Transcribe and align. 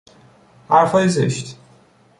حرفهای 0.69 1.07
زشت 1.09 1.57